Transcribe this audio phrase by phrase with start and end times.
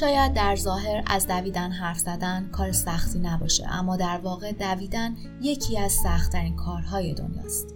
[0.00, 5.78] شاید در ظاهر از دویدن حرف زدن کار سختی نباشه اما در واقع دویدن یکی
[5.78, 7.74] از سختترین کارهای دنیاست.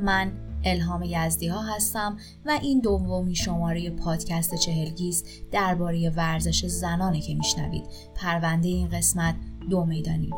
[0.00, 0.32] من
[0.64, 7.84] الهام یزدی ها هستم و این دومی شماره پادکست چهلگیست درباره ورزش زنانه که میشنوید.
[8.14, 9.34] پرونده این قسمت
[9.70, 10.30] دو میدانی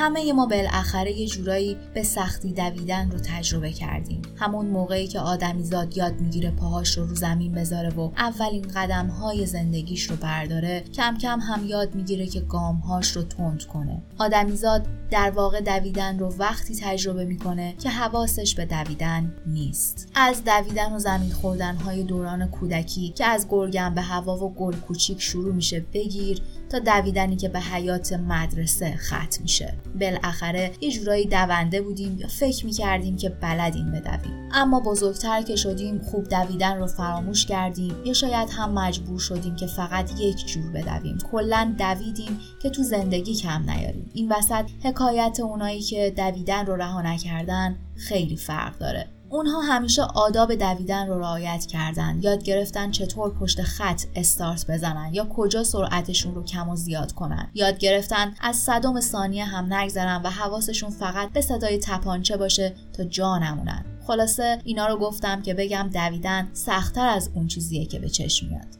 [0.00, 4.22] همه ما بالاخره یه جورایی به سختی دویدن رو تجربه کردیم.
[4.36, 9.46] همون موقعی که آدمیزاد یاد می‌گیره پاهاش رو رو زمین بذاره و اولین قدم های
[9.46, 14.02] زندگیش رو برداره کم کم هم یاد می‌گیره که گامهاش رو تند کنه.
[14.18, 20.08] آدمیزاد در واقع دویدن رو وقتی تجربه می‌کنه که حواسش به دویدن نیست.
[20.14, 24.74] از دویدن و زمین خوردن های دوران کودکی که از گرگم به هوا و گل
[24.74, 29.74] کوچیک شروع میشه بگیر تا دویدنی که به حیات مدرسه ختم میشه.
[30.00, 34.48] بالاخره یه جورایی دونده بودیم یا فکر می‌کردیم که بلدیم بدویم.
[34.52, 37.94] اما بزرگتر که شدیم خوب دویدن رو فراموش کردیم.
[38.04, 41.18] یا شاید هم مجبور شدیم که فقط یک جور بدویم.
[41.32, 44.10] کلا دویدیم که تو زندگی کم نیاریم.
[44.14, 49.06] این وسط حکایت اونایی که دویدن رو رها نکردن خیلی فرق داره.
[49.30, 55.24] اونها همیشه آداب دویدن رو رعایت کردن یاد گرفتن چطور پشت خط استارت بزنن یا
[55.24, 57.50] کجا سرعتشون رو کم و زیاد کنن.
[57.54, 63.04] یاد گرفتن از صدم ثانیه هم نگذرن و حواسشون فقط به صدای تپانچه باشه تا
[63.04, 63.84] جا نمونن.
[64.06, 68.79] خلاصه اینا رو گفتم که بگم دویدن سختتر از اون چیزیه که به چشم میاد.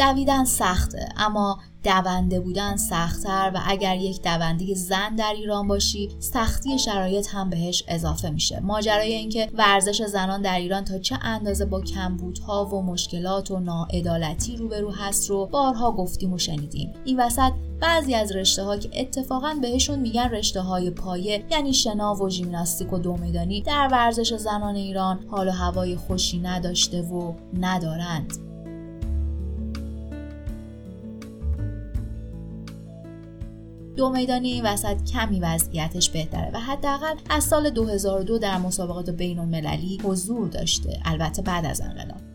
[0.00, 6.78] دویدن سخته اما دونده بودن سختتر و اگر یک دونده زن در ایران باشی سختی
[6.78, 8.60] شرایط هم بهش اضافه میشه.
[8.60, 14.56] ماجرای اینکه ورزش زنان در ایران تا چه اندازه با کمبودها و مشکلات و ناعدالتی
[14.56, 16.92] روبرو هست رو بارها گفتیم و شنیدیم.
[17.04, 22.14] این وسط بعضی از رشته ها که اتفاقا بهشون میگن رشته های پایه یعنی شنا
[22.14, 28.49] و ژیمناستیک و دومیدانی در ورزش زنان ایران حال و هوای خوشی نداشته و ندارند.
[34.00, 39.98] دو میدانی وسط کمی وضعیتش بهتره و حداقل از سال 2002 در مسابقات بین المللی
[40.04, 41.00] حضور داشته.
[41.04, 42.29] البته بعد از انقلاب.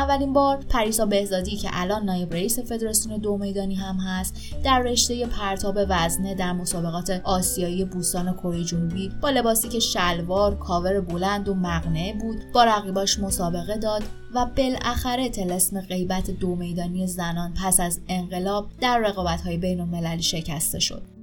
[0.00, 4.34] اولین بار پریسا بهزادی که الان نایب رئیس فدراسیون دو میدانی هم هست
[4.64, 11.00] در رشته پرتاب وزنه در مسابقات آسیایی بوستان کره جنوبی با لباسی که شلوار کاور
[11.00, 14.02] بلند و مقنعه بود با رقیباش مسابقه داد
[14.34, 20.78] و بالاخره تلسم غیبت دو میدانی زنان پس از انقلاب در رقابت‌های بین المللی شکسته
[20.78, 21.19] شد.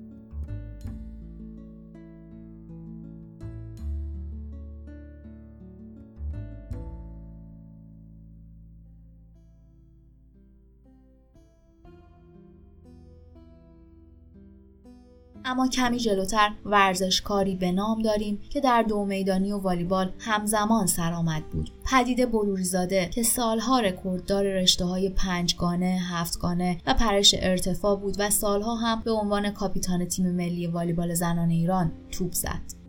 [15.48, 21.44] اما کمی جلوتر ورزشکاری به نام داریم که در دو میدانی و والیبال همزمان سرآمد
[21.50, 28.30] بود پدیده بلوریزاده که سالها رکورددار رشته های پنجگانه، هفتگانه و پرش ارتفاع بود و
[28.30, 32.87] سالها هم به عنوان کاپیتان تیم ملی والیبال زنان ایران توپ زد.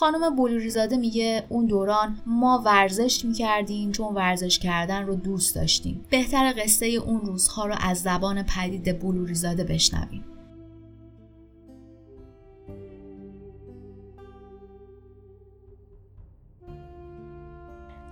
[0.00, 6.04] خانم بلوریزاده میگه اون دوران ما ورزش می‌کردیم چون ورزش کردن رو دوست داشتیم.
[6.10, 10.24] بهتر قصه اون روزها رو از زبان پدید بلوریزاده بشنویم.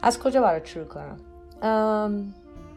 [0.02, 1.20] از کجا برات شروع کنم؟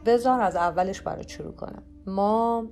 [0.06, 1.84] بذار از اولش برات شروع کنم.
[2.08, 2.66] ما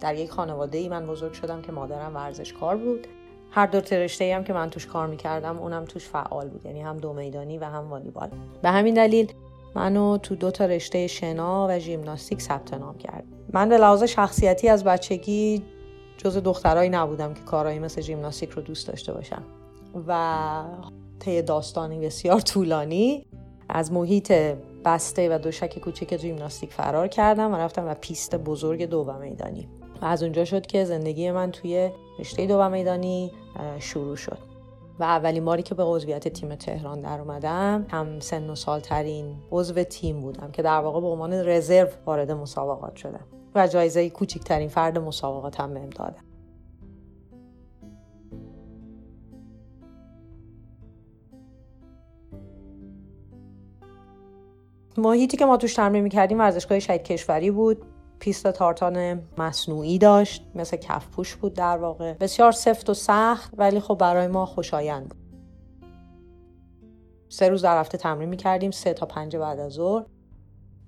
[0.00, 3.06] در یک خانواده ای من بزرگ شدم که مادرم ورزشکار بود.
[3.54, 6.66] هر دو رشته هم که من توش کار می‌کردم اونم توش فعال بود.
[6.66, 8.28] یعنی هم دو میدانی و هم والیبال.
[8.62, 9.32] به همین دلیل
[9.74, 13.24] منو تو دو تا رشته شنا و ژیمناستیک ثبت نام کرد.
[13.52, 15.62] من به لحاظ شخصیتی از بچگی
[16.18, 19.42] جز دخترایی نبودم که کارهایی مثل ژیمناستیک رو دوست داشته باشم.
[20.08, 20.64] و
[21.18, 23.26] طی داستانی بسیار طولانی
[23.68, 24.32] از محیط
[24.84, 29.68] بسته و دوشک کوچیک ژیمناستیک فرار کردم و رفتم و پیست بزرگ دو میدانی.
[30.02, 33.32] و از اونجا شد که زندگی من توی رشته دو میدانی
[33.78, 34.38] شروع شد.
[34.98, 39.82] و اولین باری که به عضویت تیم تهران در اومدم هم سن و سالترین عضو
[39.82, 43.24] تیم بودم که در واقع به عنوان رزرو وارد مسابقات شدم
[43.54, 46.24] و جایزه کوچکترین فرد مسابقات هم بهم دادم
[54.98, 57.93] محیطی که ما توش تمرین می‌کردیم ورزشگاه شهید کشوری بود.
[58.24, 62.12] پیست تارتان مصنوعی داشت مثل کفپوش بود در واقع.
[62.12, 65.18] بسیار سفت و سخت ولی خب برای ما خوشایند بود.
[67.28, 70.04] سه روز در هفته تمرین می‌کردیم سه تا پنج بعد از ظهر.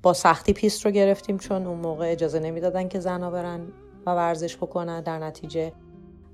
[0.03, 3.61] با سختی پیست رو گرفتیم چون اون موقع اجازه نمی‌دادن که زنا برن
[4.07, 5.01] و ورزش بکنن.
[5.01, 5.73] در نتیجه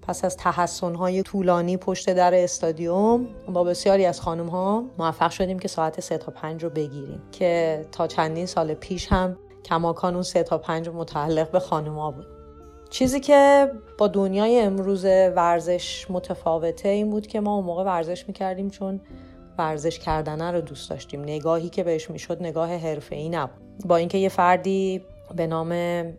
[0.02, 5.68] پس از تحصن طولانی پشت در استادیوم با بسیاری از خانم ها موفق شدیم که
[5.68, 10.42] ساعت سه تا پنج رو بگیریم که تا چندین سال پیش هم کماکان اون سه
[10.42, 12.26] تا پنج متعلق به ها بود.
[12.90, 18.70] چیزی که با دنیای امروز ورزش متفاوته این بود که ما اون موقع ورزش می‌کردیم
[18.70, 19.00] چون
[19.58, 21.22] ورزش کردنه رو دوست داشتیم.
[21.22, 23.86] نگاهی که بهش می‌شد نگاه حرفه‌ای نبود.
[23.86, 25.04] با اینکه یه فردی
[25.36, 25.68] به نام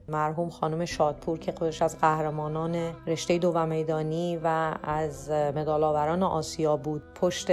[0.08, 2.76] مرحوم خانم شادپور که خودش از قهرمانان
[3.08, 7.48] رشته دو میدانی و از مدالآوران آسیا بود پشت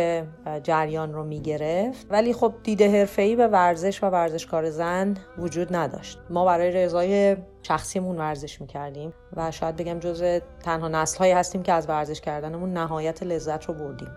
[0.62, 2.06] جریان رو می‌گرفت.
[2.10, 6.18] ولی خب دیده حرفه‌ای به ورزش و ورزشکار زن وجود نداشت.
[6.30, 11.88] ما برای رضای شخصیمون ورزش می‌کردیم و شاید بگم جز تنها نسل هستیم که از
[11.88, 14.10] ورزش کردنمون نهایت لذت رو بردیم.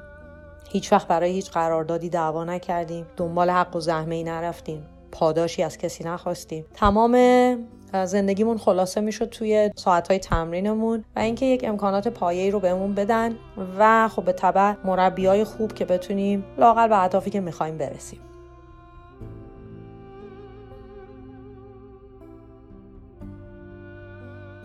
[0.70, 3.06] هیچ وقت برای هیچ قراردادی دعوا نکردیم.
[3.18, 4.86] دنبال حق و زحمه ای نرفتیم.
[5.14, 6.66] پاداشی از کسی نخواستیم.
[6.74, 7.18] تمام
[8.06, 13.36] زندگیمون خلاصه می‌شد توی ساعتهای تمرینمون و اینکه یک امکانات پایه‌ای رو بهمون بدن
[13.80, 18.20] و خب به طبع مربی های خوب که بتونیم لاقل به اهدافی که می‌خوایم برسیم.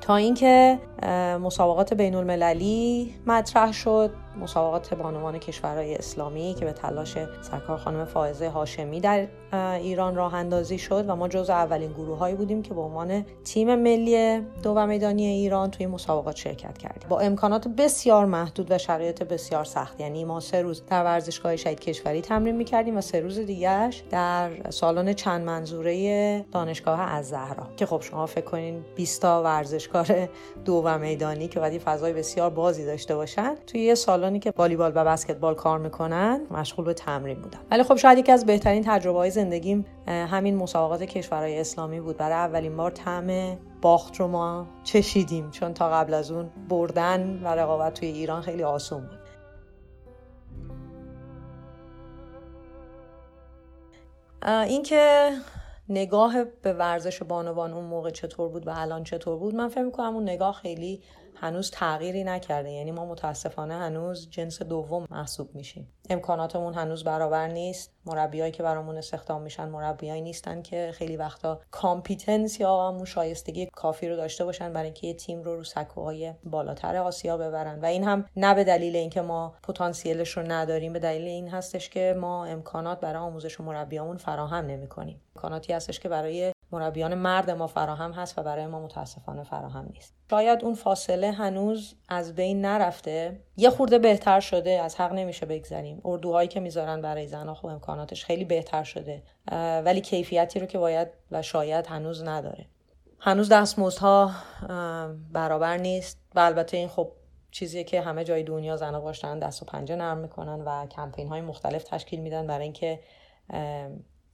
[0.00, 0.78] تا اینکه
[1.40, 4.10] مسابقات بین المللی مطرح شد.
[4.40, 9.28] مسابقات بانوان کشورهای اسلامی که به تلاش سرکار خانم فائزه هاشمی در
[9.74, 13.74] ایران راه اندازی شد و ما جزو اولین گروه هایی بودیم که به عنوان تیم
[13.74, 17.08] ملی دو و میدانی ایران توی مسابقات شرکت کردیم.
[17.08, 20.00] با امکانات بسیار محدود و شرایط بسیار سخت.
[20.00, 24.50] یعنی ما سه روز در ورزشگاه شهید کشوری تمرین می‌کردیم و سه روز دیگهش در
[24.70, 30.28] سالن چند منظوره دانشگاه از زهرا که خب شما فکر کنین 20 تا ورزشکار
[30.64, 33.54] دو و میدانی که باید فضای بسیار بازی داشته باشن.
[33.66, 37.96] توی یه سالنی که والیبال و بسکتبال کار می‌کنن مشغول به تمرین بودم ولی خب
[37.96, 42.16] شاید یکی از بهترین تجربه های زندگیم همین مسابقات کشورهای اسلامی بود.
[42.16, 47.48] برای اولین بار طعم باخت رو ما چشیدیم چون تا قبل از اون بردن و
[47.48, 49.18] رقابت توی ایران خیلی آسون بود.
[54.48, 55.30] اینکه
[55.88, 60.14] نگاه به ورزش بانوان اون موقع چطور بود و الان چطور بود؟ من فکر می‌کنم
[60.14, 61.02] اون نگاه خیلی
[61.40, 62.70] هنوز تغییری نکرده.
[62.70, 65.92] یعنی ما متاسفانه هنوز جنس دوم محسوب میشیم.
[66.10, 67.92] امکاناتمون هنوز برابر نیست.
[68.06, 74.08] مربیایی که برامون استخدام میشن مربیایی نیستن که خیلی وقتا competence یا همون شایستگی کافی
[74.08, 77.80] رو داشته باشن برای اینکه یه تیم رو رو سکوهای بالاتر آسیا ببرن.
[77.80, 81.90] و این هم نه به دلیل اینکه ما پتانسیلش رو نداریم به دلیل این هستش
[81.90, 85.20] که ما امکانات برای آموزش و مربیامون فراهم نمی‌کنیم.
[85.36, 90.14] امکاناتی هستش که برای مربیان مرد ما فراهم هست و برای ما متاسفانه فراهم نیست.
[90.30, 93.40] شاید اون فاصله هنوز از بین نرفته.
[93.56, 96.00] یه خورده بهتر شده از حق نمیشه بگذریم.
[96.04, 99.22] اردوهایی که می‌ذارن برای زنها خب امکاناتش خیلی بهتر شده.
[99.84, 102.66] ولی کیفیتی رو که باید و شاید هنوز نداره.
[103.20, 104.30] هنوز دستمزدها
[105.32, 106.20] برابر نیست.
[106.34, 107.12] و البته این خب
[107.50, 111.40] چیزیه که همه جای دنیا زنها باشن دست و پنجه نرم می‌کنن و کمپین های
[111.40, 113.00] مختلف تشکیل میدن برای اینکه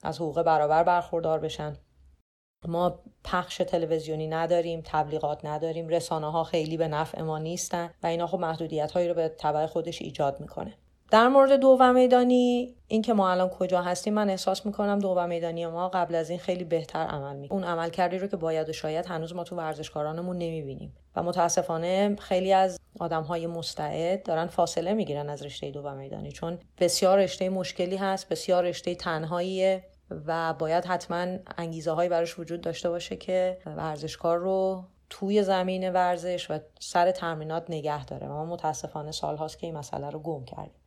[0.02, 1.76] از حقوق برابر برخوردار بشن.
[2.68, 8.26] ما پخش تلویزیونی نداریم تبلیغات نداریم رسانه ها خیلی به نفع ما نیستن و اینا
[8.26, 10.74] خب محدودیت هایی رو به طبع خودش ایجاد می‌کنه.
[11.10, 15.26] در مورد دو و میدانی اینکه ما الان کجا هستیم من احساس می‌کنم دو و
[15.26, 18.68] میدانی ما قبل از این خیلی بهتر عمل می اون عمل کردی رو که باید
[18.68, 20.94] و شاید هنوز ما تو ورزشکارانمون نمی‌بینیم.
[21.16, 26.32] و متاسفانه خیلی از آدم های مستعد دارن فاصله می‌گیرن از رشته دو و میدانی
[26.32, 29.84] چون بسیار رشته مشکلی هست بسیار رشته تنهاییه.
[30.10, 31.26] و باید حتما
[31.58, 37.64] انگیزه هایی براش وجود داشته باشه که ورزشکار رو توی زمین ورزش و سر تمرینات
[37.68, 38.26] نگه داره.
[38.26, 40.80] و ما متاسفانه سال هاست که این مسئله رو گم کردیم.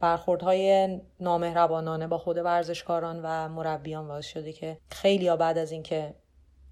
[0.00, 6.14] برخوردهای نامهربانانه با خود ورزشکاران و مربیان باعث شده که خیلی ها بعد از اینکه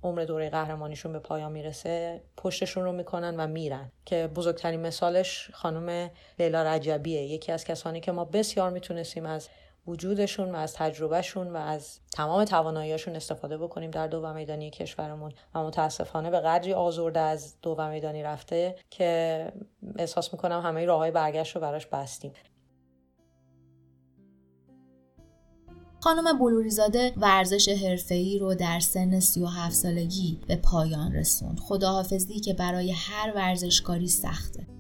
[0.03, 3.93] عمر دوره قهرمانیشون به پایان می‌رسه پشتشون رو می‌کنن و میرن.
[4.05, 7.23] که بزرگترین مثالش خانم لیلا رجبیه.
[7.23, 9.49] یکی از کسانی که ما بسیار می‌تونستیم از
[9.87, 15.65] وجودشون و از تجربهشون و از تمام تواناییاشون استفاده بکنیم در دو میدانی کشورمون و
[15.65, 19.53] متاسفانه به قدری آزرده از دو میدانی رفته که
[19.99, 22.33] احساس می‌کنم همه راه های برگشت رو براش بستیم
[26.01, 31.61] خانم بلوریزاده ورزش حرفه‌ای رو در سن 37 سالگی به پایان رسوند.
[31.61, 34.76] خداحافظی که برای هر ورزشکاری سخته.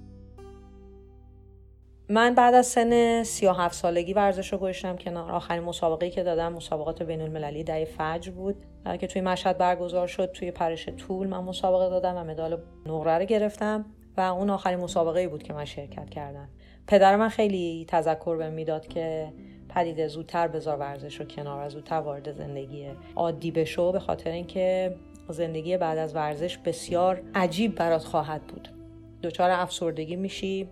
[2.08, 5.32] من بعد از سن 37 سالگی ورزش رو گذاشتم کنار.
[5.32, 8.56] آخرین مسابقه که دادم مسابقات بین المللی ده فجر بود.
[9.00, 13.24] که توی مشهد برگزار شد توی پرش طول من مسابقه دادم و مدال نقره رو
[13.24, 13.84] گرفتم
[14.16, 16.48] و اون آخرین مسابقه بود که من شرکت کردم.
[16.86, 19.32] پدر من خیلی تذکر به می‌داد که
[19.68, 22.86] پدیده زودتر بذار ورزش رو کنار و زودتر وارد زندگی
[23.16, 24.96] عادی بشو به خاطر اینکه
[25.28, 28.68] زندگی بعد از ورزش بسیار عجیب برات خواهد بود.
[29.22, 30.68] دچار افسردگی میشی.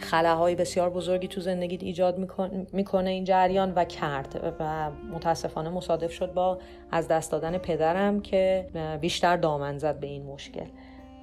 [0.00, 2.18] خلاهای بسیار بزرگی تو زندگیت ایجاد
[2.72, 6.58] می‌کنه این جریان و کرد و متاسفانه مصادف شد با
[6.90, 8.66] از دست دادن پدرم که
[9.00, 10.66] بیشتر دامن زد به این مشکل.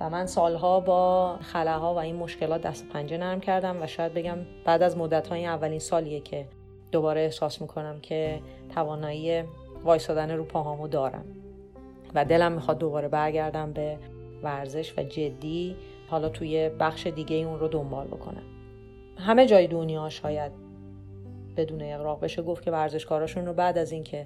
[0.01, 4.37] و من سالها با خلاها و این مشکلات دست پنجه نرم کردم و شاید بگم
[4.65, 6.45] بعد از مدت های اولین سالیه که
[6.91, 8.39] دوباره احساس می‌کنم که
[8.75, 9.43] توانایی
[9.83, 11.25] وایسادن رو پاهامو دارم.
[12.15, 13.97] و دلم می‌خواد دوباره برگردم به
[14.43, 15.75] ورزش و جدی
[16.09, 18.43] حالا توی بخش دیگه اون رو دنبال بکنم.
[19.17, 20.51] همه جای دنیا شاید
[21.57, 24.25] بدون اقراق بشه گفت که ورزشکاراشون رو بعد از اینکه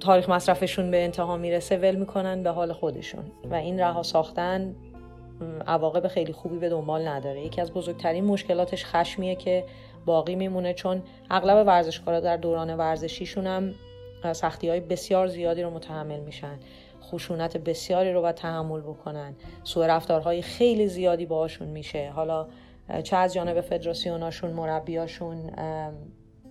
[0.00, 3.24] تاریخ مصرفشون به انتها می‌رسه ول می‌کنن به حال خودشون.
[3.50, 4.74] و این رها ساختن
[5.66, 7.40] عواقب خیلی خوبی به دنبال نداره.
[7.40, 9.64] یکی از بزرگترین مشکلاتش خشمیه که
[10.06, 13.74] باقی میمونه چون اغلب ورزشکارا در دوران ورزشیشون هم
[14.32, 16.58] سختی های بسیار زیادی رو متحمل میشن.
[17.02, 19.34] خشونت بسیاری رو باید تحمل بکنن.
[19.64, 22.12] سوء رفتارهای خیلی زیادی باشون میشه.
[22.14, 22.46] حالا
[23.04, 25.50] چه از جانب فدراسیوناشون مربیاشون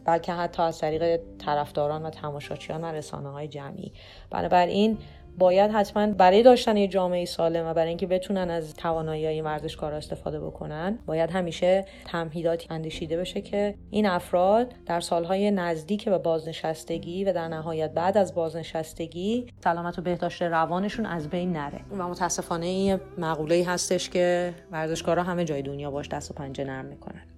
[0.05, 3.91] بلکه حتی از طریق طرفداران و تماشاچیان و رسانه های جمعی.
[4.29, 4.97] بنابراین
[5.37, 9.97] باید حتما برای داشتن یه جامعه سالم و برای اینکه بتونن از توانایی این ورزشکارا
[9.97, 17.23] استفاده بکنن باید همیشه تمهیداتی اندیشیده بشه که این افراد در سالهای نزدیک به بازنشستگی
[17.23, 21.81] و در نهایت بعد از بازنشستگی سلامت و بهداشت روانشون از بین نره.
[21.97, 26.85] و متاسفانه این مقوله هستش که ورزشکارا همه جای دنیا باش دست و پنجه نرم
[26.85, 27.30] می‌کنن.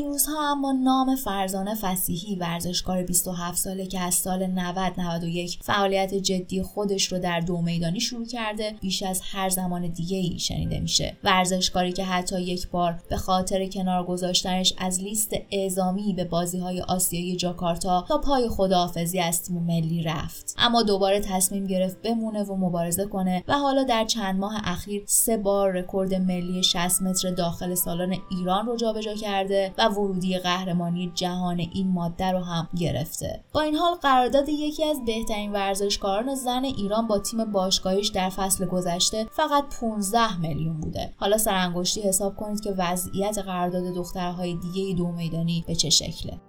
[0.00, 6.14] این روزها اما نام فرزانه فسیحی ورزشکار 27 ساله که از سال 90 91 فعالیت
[6.14, 10.80] جدی خودش رو در دو میدانی شروع کرده بیش از هر زمان دیگه ای شنیده
[10.80, 11.16] میشه.
[11.24, 16.80] ورزشکاری که حتی یک بار به خاطر کنار گذاشتنش از لیست اعزامی به بازی های
[16.80, 20.54] آسیایی جاکارتا تا پای خداحافظی از تیم ملی رفت.
[20.58, 25.36] اما دوباره تصمیم گرفت بمونه و مبارزه کنه و حالا در چند ماه اخیر سه
[25.36, 31.58] بار رکورد ملی 60 متر داخل سالن ایران رو جابجا کرده و ورودی قهرمانی جهان
[31.58, 33.44] این ماده رو هم گرفته.
[33.52, 38.66] با این حال قرارداد یکی از بهترین ورزشکاران زن ایران با تیم باشگاهیش در فصل
[38.66, 41.12] گذشته فقط 15 میلیون بوده.
[41.16, 46.40] حالا سرانگشتی حساب کنید که وضعیت قرارداد دخترهای دیگه دوومیدانی به چه شکله.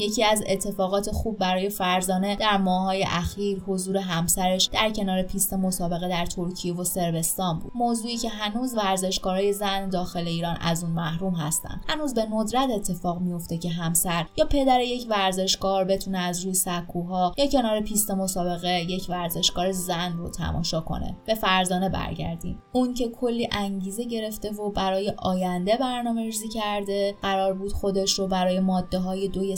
[0.00, 6.08] یکی از اتفاقات خوب برای فرزانه در ماهای اخیر حضور همسرش در کنار پیست مسابقه
[6.08, 7.72] در ترکیه و سربستان بود.
[7.74, 11.84] موضوعی که هنوز ورزشکارای زن داخل ایران از اون محروم هستند.
[11.88, 17.34] هنوز به ندرت اتفاق میفته که همسر یا پدر یک ورزشکار بتونه از روی سکوها
[17.38, 21.16] یا کنار پیست مسابقه یک ورزشکار زن رو تماشا کنه.
[21.26, 22.62] به فرزانه برگردیم.
[22.72, 28.26] اون که کلی انگیزه گرفته و برای آینده برنامه ریزی کرده قرار بود خودش رو
[28.26, 29.56] برای ماده های دوی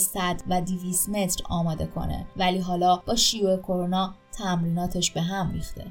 [0.49, 2.25] و 200 متر آماده کنه.
[2.37, 5.85] ولی حالا با شیوع کرونا تمریناتش به هم ریخته.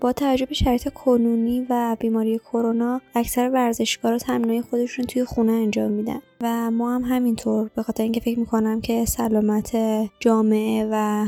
[0.00, 5.90] با توجه به شرایط کنونی و بیماری کرونا اکثر ورزشکارا تمرینای خودشون توی خونه انجام
[5.90, 6.20] میدن.
[6.40, 9.76] و ما هم همینطور به خاطر اینکه فکر می‌کنم که سلامت
[10.20, 11.26] جامعه و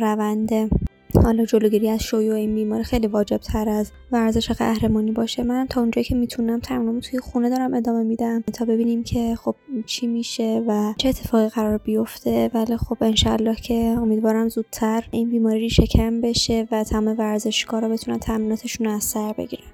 [0.00, 0.70] روند
[1.14, 5.42] حالا جلوگیری از شیوع این بیماری خیلی واجب تر از ورزش قهرمانی باشه.
[5.42, 9.54] من تا اونجایی که می‌تونم تمرینم توی خونه دارم ادامه میدم تا ببینیم که خب
[9.86, 12.50] چی میشه و چه اتفاقی قرار بیفته.
[12.54, 18.86] ولی خب انشالله که امیدوارم زودتر این بیماری شکم بشه و تمام ورزشکارا بتونن تمریناتشون
[18.86, 19.72] از سر بگیرن.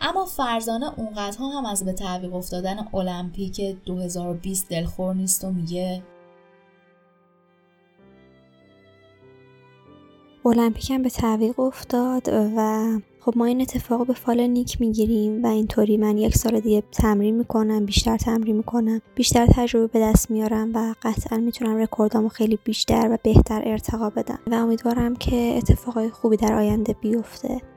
[0.00, 6.02] اما فرزانه اونقدرها هم از به تعویق افتادن المپیک 2020 دلخور نیست و میگه
[10.46, 12.86] المپیک هم به تعویق افتاد و
[13.20, 17.36] خب ما این اتفاق به فال نیک می‌گیریم و اینطوری من یک سال دیگه تمرین
[17.36, 23.08] می‌کنم بیشتر تمرین می‌کنم بیشتر تجربه به دست میارم و قطعا می‌تونم رکوردامو خیلی بیشتر
[23.12, 27.71] و بهتر ارتقا بدم و امیدوارم که اتفاقای خوبی در آینده بیفته.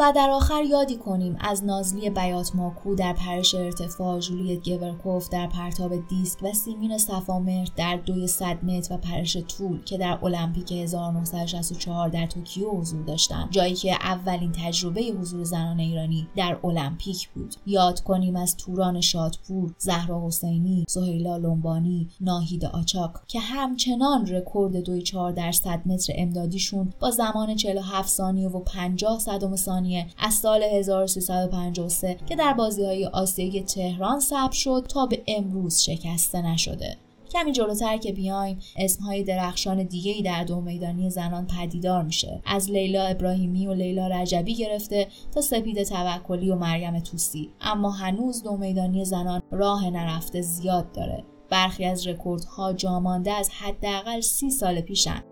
[0.00, 5.46] و در آخر یادی کنیم از نازلی بیات ماکو در پرش ارتفاع جولیت گورکوف در
[5.46, 10.72] پرتاب دیسک و سیمین صفامرد در دوی صد متر و پرش طول که در المپیک
[10.72, 13.50] 1964 در توکیو حضور داشتند.
[13.50, 17.54] جایی که اولین تجربه حضور زنان ایرانی در المپیک بود.
[17.66, 25.02] یاد کنیم از توران شادپور زهرا حسینی سهیلا لومبانی ناهید آچاک که همچنان رکورد دوی
[25.02, 30.62] چهار در صد متر امدادیشون با زمان 47 ثانیه و 50 صدم ثانیه از سال
[30.62, 36.96] 1353 که در بازی های آسیایی تهران ثبت شد تا به امروز شکسته نشده.
[37.32, 42.42] کمی جلوتر که بیایم اسمهای درخشان دیگه ای در دو میدانی زنان پدیدار میشه.
[42.46, 47.50] از لیلا ابراهیمی و لیلا رجبی گرفته تا سپید توکلی و مریم توسی.
[47.60, 51.24] اما هنوز دو میدانی زنان راه نرفته زیاد داره.
[51.50, 55.22] برخی از رکوردها جامانده از حداقل سی سال پیشن.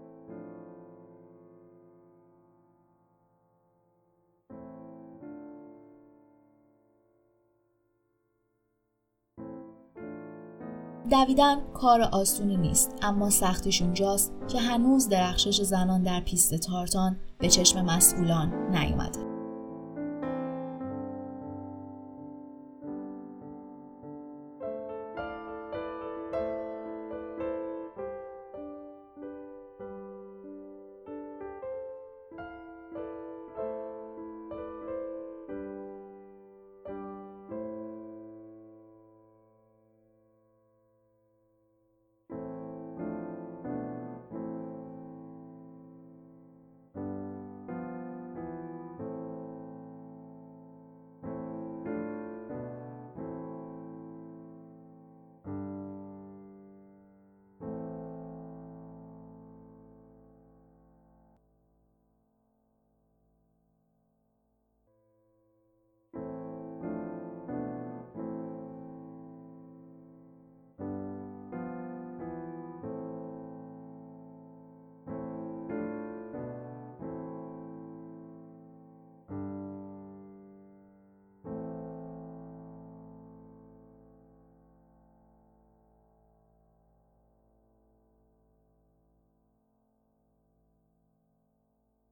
[11.11, 17.49] دویدن کار آسونی نیست اما سختش اونجاست که هنوز درخشش زنان در پیست تارتان به
[17.49, 19.38] چشم مسئولان نیومده.